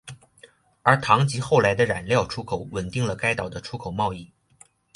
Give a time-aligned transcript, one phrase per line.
[0.81, 4.31] 而糖及后来的染料出口稳定了该岛的出口贸易。